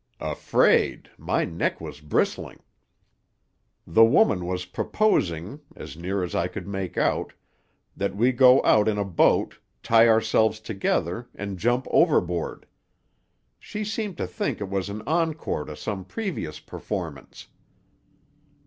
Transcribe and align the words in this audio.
"Afraid! 0.19 1.11
My 1.15 1.45
neck 1.45 1.79
was 1.79 1.99
bristling. 2.01 2.61
The 3.85 4.03
woman 4.03 4.47
was 4.47 4.65
proposing, 4.65 5.59
as 5.75 5.95
near 5.95 6.23
as 6.23 6.33
I 6.33 6.47
could 6.47 6.67
make 6.67 6.97
out, 6.97 7.33
that 7.95 8.15
we 8.15 8.31
go 8.31 8.65
out 8.65 8.87
in 8.87 8.97
a 8.97 9.05
boat, 9.05 9.59
tie 9.83 10.07
ourselves 10.07 10.59
together, 10.59 11.29
and 11.35 11.59
jump 11.59 11.85
overboard. 11.91 12.65
She 13.59 13.83
seemed 13.83 14.17
to 14.17 14.25
think 14.25 14.59
it 14.59 14.71
was 14.71 14.89
an 14.89 15.03
encore 15.05 15.65
to 15.65 15.75
some 15.75 16.03
previous 16.03 16.59
performance. 16.59 17.45